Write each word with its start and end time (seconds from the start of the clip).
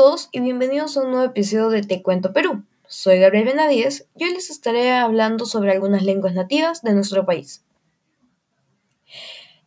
todos 0.00 0.30
y 0.32 0.40
bienvenidos 0.40 0.96
a 0.96 1.02
un 1.02 1.10
nuevo 1.10 1.26
episodio 1.26 1.68
de 1.68 1.82
Te 1.82 2.00
Cuento 2.00 2.32
Perú. 2.32 2.64
Soy 2.86 3.18
Gabriel 3.18 3.44
Benadíez 3.44 4.08
y 4.16 4.24
hoy 4.24 4.32
les 4.32 4.48
estaré 4.48 4.92
hablando 4.92 5.44
sobre 5.44 5.72
algunas 5.72 6.02
lenguas 6.02 6.32
nativas 6.32 6.80
de 6.80 6.94
nuestro 6.94 7.26
país. 7.26 7.64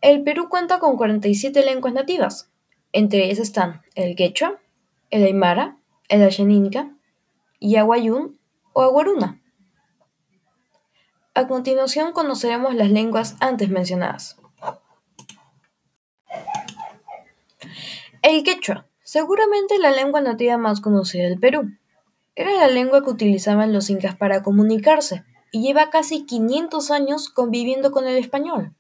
El 0.02 0.24
Perú 0.24 0.50
cuenta 0.50 0.80
con 0.80 0.98
47 0.98 1.64
lenguas 1.64 1.94
nativas. 1.94 2.50
Entre 2.94 3.26
ellas 3.26 3.38
están 3.38 3.84
el 3.96 4.16
quechua, 4.16 4.60
el 5.12 5.24
aymara, 5.24 5.78
el 6.10 6.24
ashaninka, 6.24 6.96
yaguayún 7.60 8.40
o 8.74 8.82
aguaruna. 8.82 9.40
A 11.36 11.48
continuación 11.48 12.14
conoceremos 12.14 12.74
las 12.74 12.90
lenguas 12.90 13.36
antes 13.40 13.70
mencionadas. 13.70 14.38
El 18.22 18.44
quechua 18.44 18.88
Seguramente 19.14 19.78
la 19.78 19.92
lengua 19.92 20.22
nativa 20.22 20.58
más 20.58 20.82
conocida 20.82 21.26
del 21.26 21.40
Perú. 21.40 21.70
Era 22.34 22.52
la 22.54 22.68
lengua 22.68 23.04
que 23.04 23.12
utilizaban 23.12 23.72
los 23.72 23.92
incas 23.92 24.16
para 24.16 24.42
comunicarse 24.42 25.24
y 25.52 25.62
lleva 25.62 25.92
casi 25.92 26.26
500 26.26 26.90
años 26.90 27.30
conviviendo 27.30 27.92
con 27.92 28.08
el 28.08 28.18
español. 28.18 28.74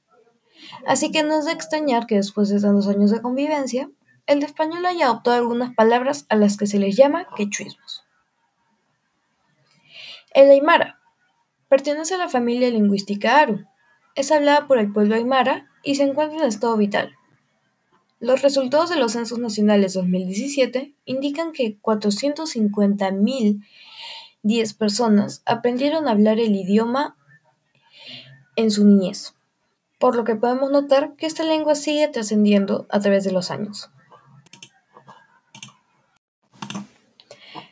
Así 0.87 1.11
que 1.11 1.21
no 1.21 1.37
es 1.37 1.45
de 1.45 1.51
extrañar 1.51 2.07
que 2.07 2.15
después 2.15 2.49
de 2.49 2.59
tantos 2.59 2.87
años 2.87 3.11
de 3.11 3.21
convivencia, 3.21 3.91
el 4.25 4.41
español 4.41 4.83
haya 4.87 5.05
adoptado 5.05 5.37
algunas 5.37 5.75
palabras 5.75 6.25
a 6.29 6.35
las 6.35 6.57
que 6.57 6.65
se 6.65 6.79
les 6.79 6.97
llama 6.97 7.27
quechuismos. 7.35 8.03
El 10.33 10.49
aymara 10.49 10.99
pertenece 11.69 12.15
a 12.15 12.17
la 12.17 12.27
familia 12.27 12.71
lingüística 12.71 13.39
aru. 13.39 13.65
Es 14.15 14.31
hablada 14.31 14.65
por 14.65 14.79
el 14.79 14.91
pueblo 14.91 15.13
aymara 15.13 15.69
y 15.83 15.93
se 15.93 16.01
encuentra 16.01 16.39
en 16.39 16.45
estado 16.45 16.75
vital. 16.75 17.15
Los 18.23 18.41
resultados 18.41 18.89
de 18.89 18.95
los 18.95 19.11
censos 19.11 19.37
nacionales 19.37 19.93
2017 19.95 20.95
indican 21.03 21.51
que 21.51 21.77
450.010 21.81 24.77
personas 24.77 25.43
aprendieron 25.45 26.07
a 26.07 26.11
hablar 26.11 26.39
el 26.39 26.55
idioma 26.55 27.17
en 28.55 28.71
su 28.71 28.85
niñez, 28.85 29.35
por 29.99 30.15
lo 30.15 30.23
que 30.23 30.37
podemos 30.37 30.71
notar 30.71 31.17
que 31.17 31.25
esta 31.25 31.43
lengua 31.43 31.75
sigue 31.75 32.07
trascendiendo 32.07 32.87
a 32.89 33.01
través 33.01 33.25
de 33.25 33.33
los 33.33 33.51
años. 33.51 33.89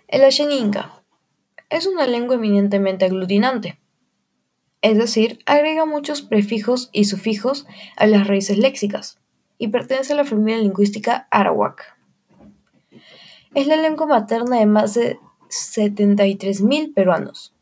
El 0.10 0.26
Asheninka 0.26 1.02
es 1.70 1.88
una 1.88 2.08
lengua 2.08 2.36
eminentemente 2.36 3.06
aglutinante, 3.06 3.80
es 4.82 4.98
decir, 4.98 5.40
agrega 5.46 5.86
muchos 5.86 6.22
prefijos 6.22 6.90
y 6.92 7.06
sufijos 7.06 7.66
a 7.96 8.06
las 8.06 8.28
raíces 8.28 8.58
léxicas 8.58 9.22
y 9.62 9.68
pertenece 9.68 10.14
a 10.14 10.16
la 10.16 10.26
familia 10.26 10.58
lingüística 10.58 11.28
arawak. 11.30 11.96
Es 13.54 13.68
la 13.68 13.78
lengua 13.78 14.08
materna 14.08 14.58
de 14.58 14.66
más 14.66 14.96
de 14.96 15.20
73.000 15.50 16.96
peruanos. 16.96 17.54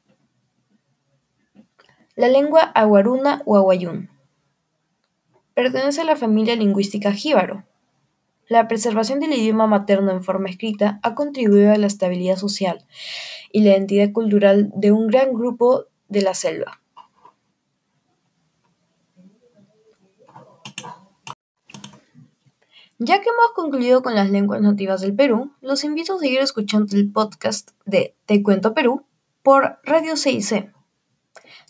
La 2.15 2.29
lengua 2.29 2.61
aguaruna 2.61 3.41
o 3.45 3.57
aguayún. 3.57 4.09
Pertenece 5.53 5.99
a 5.99 6.05
la 6.05 6.15
familia 6.15 6.55
lingüística 6.55 7.11
jíbaro. 7.11 7.65
La 8.47 8.69
preservación 8.69 9.19
del 9.19 9.33
idioma 9.33 9.67
materno 9.67 10.11
en 10.11 10.23
forma 10.23 10.47
escrita 10.47 11.01
ha 11.03 11.15
contribuido 11.15 11.73
a 11.73 11.77
la 11.77 11.87
estabilidad 11.87 12.37
social 12.37 12.85
y 13.51 13.59
la 13.59 13.71
identidad 13.71 14.13
cultural 14.13 14.71
de 14.73 14.93
un 14.93 15.07
gran 15.07 15.33
grupo 15.33 15.87
de 16.07 16.21
la 16.21 16.33
selva. 16.33 16.81
Ya 23.01 23.21
que 23.21 23.29
hemos 23.29 23.53
concluido 23.55 24.03
con 24.03 24.13
las 24.13 24.29
lenguas 24.29 24.59
nativas 24.61 24.99
del 24.99 25.15
Perú, 25.15 25.53
los 25.61 25.85
invito 25.85 26.15
a 26.15 26.19
seguir 26.19 26.41
escuchando 26.41 26.97
el 26.97 27.09
podcast 27.09 27.71
de 27.85 28.13
Te 28.25 28.43
Cuento 28.43 28.73
Perú 28.73 29.05
por 29.41 29.79
Radio 29.85 30.17
CIC. 30.17 30.73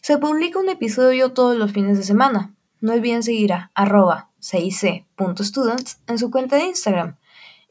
Se 0.01 0.17
publica 0.17 0.57
un 0.57 0.69
episodio 0.69 1.31
todos 1.31 1.55
los 1.55 1.71
fines 1.71 1.99
de 1.99 2.03
semana. 2.03 2.55
No 2.81 2.93
olviden 2.93 3.21
seguir 3.21 3.53
a 3.53 3.71
arroba 3.75 4.31
cic.students 4.39 5.99
en 6.07 6.17
su 6.17 6.31
cuenta 6.31 6.55
de 6.55 6.65
Instagram. 6.65 7.17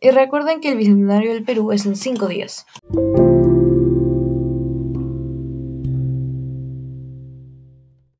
Y 0.00 0.10
recuerden 0.10 0.60
que 0.60 0.68
el 0.70 0.76
Bicentenario 0.76 1.32
del 1.34 1.42
Perú 1.42 1.72
es 1.72 1.84
en 1.84 1.96
5 1.96 2.28
días. 2.28 2.64